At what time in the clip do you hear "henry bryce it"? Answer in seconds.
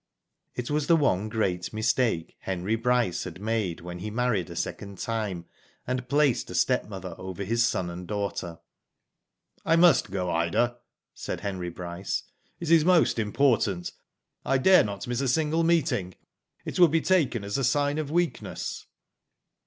11.41-12.71